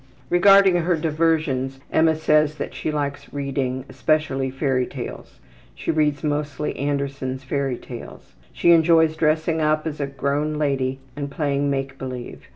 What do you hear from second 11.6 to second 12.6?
make believe.